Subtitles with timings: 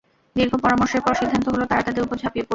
[0.35, 2.49] দীর্ঘ পরামর্শের পর সিদ্ধান্ত হল, তারা তাদের উপর ঝাপিয়ে পড়বে।